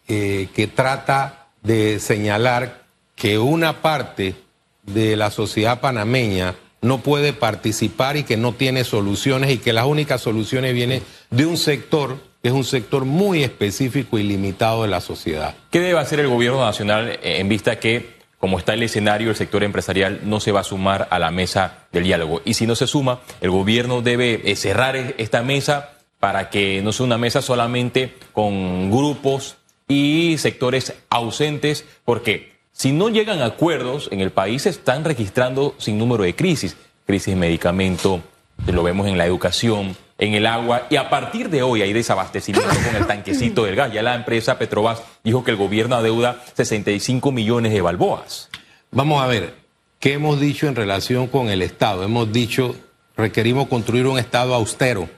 eh, 0.09 0.51
que 0.55 0.67
trata 0.67 1.47
de 1.63 2.01
señalar 2.01 2.85
que 3.17 3.39
una 3.39 3.81
parte 3.81 4.35
de 4.83 5.17
la 5.17 5.31
sociedad 5.31 5.81
panameña 5.81 6.55
no 6.81 6.99
puede 6.99 7.33
participar 7.33 8.17
y 8.17 8.25
que 8.25 8.37
no 8.37 8.53
tiene 8.53 8.85
soluciones 8.85 9.51
y 9.51 9.59
que 9.59 9.73
las 9.73 9.87
únicas 9.87 10.21
soluciones 10.21 10.75
vienen 10.75 11.03
de 11.31 11.47
un 11.47 11.57
sector 11.57 12.19
que 12.43 12.49
es 12.49 12.55
un 12.55 12.65
sector 12.65 13.05
muy 13.05 13.43
específico 13.43 14.19
y 14.19 14.23
limitado 14.23 14.83
de 14.83 14.89
la 14.89 15.01
sociedad. 15.01 15.55
¿Qué 15.71 15.81
debe 15.81 15.99
hacer 15.99 16.21
el 16.21 16.29
gobierno 16.29 16.65
nacional 16.65 17.19
eh, 17.23 17.39
en 17.41 17.49
vista 17.49 17.81
que, 17.81 18.19
como 18.39 18.59
está 18.59 18.75
el 18.75 18.83
escenario, 18.83 19.31
el 19.31 19.37
sector 19.37 19.65
empresarial 19.65 20.21
no 20.23 20.39
se 20.39 20.53
va 20.53 20.61
a 20.61 20.65
sumar 20.65 21.09
a 21.11 21.19
la 21.19 21.33
mesa 21.33 21.87
del 21.93 22.05
diálogo? 22.05 22.41
Y 22.45 22.55
si 22.55 22.67
no 22.67 22.77
se 22.77 22.87
suma, 22.87 23.21
el 23.41 23.51
gobierno 23.51 24.03
debe 24.03 24.41
eh, 24.45 24.55
cerrar 24.55 24.97
esta 25.19 25.43
mesa 25.43 25.99
para 26.21 26.51
que 26.51 26.81
no 26.83 26.93
sea 26.93 27.07
una 27.07 27.19
mesa 27.19 27.43
solamente 27.43 28.15
con 28.33 28.91
grupos 28.91 29.57
y 29.89 30.37
sectores 30.39 30.95
ausentes, 31.11 31.85
porque 32.05 32.58
si 32.79 32.93
no 32.93 33.09
llegan 33.09 33.43
acuerdos, 33.43 34.09
en 34.13 34.21
el 34.21 34.31
país 34.31 34.63
se 34.63 34.69
están 34.69 35.05
registrando 35.05 35.75
sin 35.79 35.99
número 35.99 36.23
de 36.23 36.37
crisis. 36.37 36.77
Crisis 37.05 37.35
de 37.35 37.41
medicamento, 37.41 38.23
lo 38.69 38.85
vemos 38.85 39.09
en 39.09 39.19
la 39.19 39.27
educación, 39.27 39.97
en 40.17 40.35
el 40.35 40.47
agua, 40.47 40.87
y 40.89 40.95
a 40.95 41.11
partir 41.11 41.51
de 41.51 41.65
hoy 41.65 41.83
hay 41.83 41.93
desabastecimiento 41.93 42.69
con 42.85 42.95
el 42.95 43.05
tanquecito 43.09 43.65
del 43.65 43.75
gas. 43.75 43.93
Ya 43.93 44.01
la 44.03 44.15
empresa 44.15 44.61
Petrobras 44.61 45.03
dijo 45.25 45.43
que 45.43 45.51
el 45.51 45.57
gobierno 45.57 45.97
adeuda 45.97 46.41
65 46.55 47.33
millones 47.33 47.73
de 47.73 47.81
balboas. 47.81 48.49
Vamos 48.93 49.25
a 49.25 49.27
ver, 49.27 49.57
¿qué 49.99 50.13
hemos 50.13 50.39
dicho 50.39 50.69
en 50.69 50.77
relación 50.77 51.27
con 51.27 51.49
el 51.49 51.63
Estado? 51.63 52.05
Hemos 52.05 52.33
dicho, 52.33 52.77
requerimos 53.17 53.67
construir 53.67 54.07
un 54.07 54.21
Estado 54.21 54.55
austero, 54.55 55.09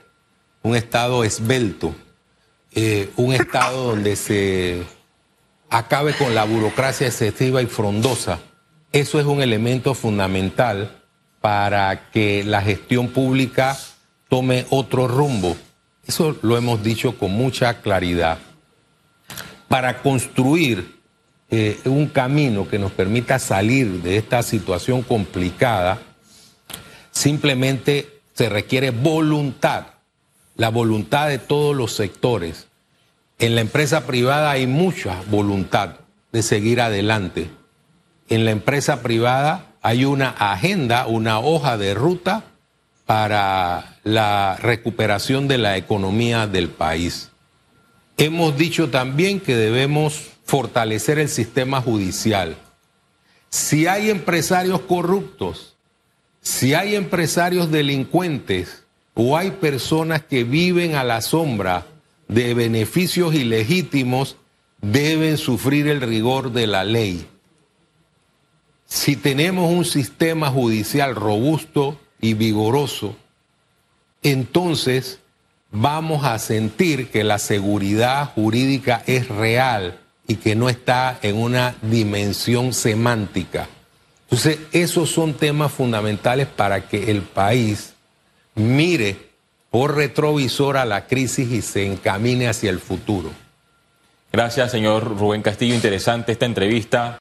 un 0.63 0.75
Estado 0.75 1.23
esbelto, 1.23 1.93
eh, 2.71 3.11
un 3.17 3.33
Estado 3.35 3.83
donde 3.83 4.15
se 4.15 4.81
acabe 5.71 6.13
con 6.13 6.35
la 6.35 6.43
burocracia 6.43 7.07
excesiva 7.07 7.61
y 7.61 7.65
frondosa. 7.65 8.39
Eso 8.91 9.19
es 9.19 9.25
un 9.25 9.41
elemento 9.41 9.95
fundamental 9.95 11.01
para 11.39 12.11
que 12.11 12.43
la 12.43 12.61
gestión 12.61 13.07
pública 13.07 13.77
tome 14.27 14.65
otro 14.69 15.07
rumbo. 15.07 15.55
Eso 16.05 16.37
lo 16.41 16.57
hemos 16.57 16.83
dicho 16.83 17.17
con 17.17 17.31
mucha 17.31 17.81
claridad. 17.81 18.37
Para 19.69 20.01
construir 20.01 20.99
eh, 21.49 21.79
un 21.85 22.07
camino 22.07 22.67
que 22.67 22.77
nos 22.77 22.91
permita 22.91 23.39
salir 23.39 24.01
de 24.01 24.17
esta 24.17 24.43
situación 24.43 25.03
complicada, 25.03 25.99
simplemente 27.11 28.19
se 28.33 28.49
requiere 28.49 28.89
voluntad, 28.89 29.85
la 30.57 30.67
voluntad 30.67 31.29
de 31.29 31.39
todos 31.39 31.73
los 31.73 31.93
sectores 31.93 32.67
en 33.41 33.55
la 33.55 33.61
empresa 33.61 34.05
privada 34.05 34.51
hay 34.51 34.67
mucha 34.67 35.19
voluntad 35.27 35.95
de 36.31 36.43
seguir 36.43 36.79
adelante. 36.79 37.49
En 38.29 38.45
la 38.45 38.51
empresa 38.51 39.01
privada 39.01 39.73
hay 39.81 40.05
una 40.05 40.29
agenda, 40.29 41.07
una 41.07 41.39
hoja 41.39 41.75
de 41.75 41.95
ruta 41.95 42.43
para 43.07 43.97
la 44.03 44.57
recuperación 44.61 45.47
de 45.47 45.57
la 45.57 45.75
economía 45.75 46.45
del 46.45 46.69
país. 46.69 47.31
Hemos 48.15 48.55
dicho 48.57 48.91
también 48.91 49.39
que 49.39 49.55
debemos 49.55 50.29
fortalecer 50.45 51.17
el 51.17 51.27
sistema 51.27 51.81
judicial. 51.81 52.55
Si 53.49 53.87
hay 53.87 54.11
empresarios 54.11 54.81
corruptos, 54.81 55.75
si 56.41 56.75
hay 56.75 56.95
empresarios 56.95 57.71
delincuentes 57.71 58.83
o 59.15 59.35
hay 59.35 59.49
personas 59.49 60.21
que 60.21 60.43
viven 60.43 60.93
a 60.93 61.03
la 61.03 61.21
sombra 61.21 61.87
de 62.31 62.53
beneficios 62.53 63.35
ilegítimos 63.35 64.37
deben 64.81 65.37
sufrir 65.37 65.87
el 65.89 65.99
rigor 65.99 66.53
de 66.53 66.65
la 66.65 66.85
ley. 66.85 67.27
Si 68.85 69.17
tenemos 69.17 69.69
un 69.69 69.83
sistema 69.83 70.49
judicial 70.49 71.13
robusto 71.13 71.99
y 72.21 72.33
vigoroso, 72.33 73.17
entonces 74.23 75.19
vamos 75.71 76.23
a 76.23 76.39
sentir 76.39 77.09
que 77.09 77.25
la 77.25 77.37
seguridad 77.37 78.31
jurídica 78.33 79.03
es 79.07 79.27
real 79.27 79.99
y 80.25 80.35
que 80.35 80.55
no 80.55 80.69
está 80.69 81.19
en 81.21 81.35
una 81.35 81.75
dimensión 81.81 82.73
semántica. 82.73 83.67
Entonces, 84.23 84.59
esos 84.71 85.09
son 85.09 85.33
temas 85.33 85.73
fundamentales 85.73 86.47
para 86.47 86.87
que 86.87 87.11
el 87.11 87.23
país 87.23 87.93
mire 88.55 89.30
por 89.71 89.95
retrovisor 89.95 90.77
a 90.77 90.85
la 90.85 91.07
crisis 91.07 91.49
y 91.49 91.61
se 91.61 91.85
encamine 91.85 92.47
hacia 92.47 92.69
el 92.69 92.79
futuro. 92.79 93.31
Gracias, 94.31 94.69
señor 94.69 95.17
Rubén 95.17 95.41
Castillo. 95.41 95.73
Interesante 95.73 96.33
esta 96.33 96.45
entrevista. 96.45 97.17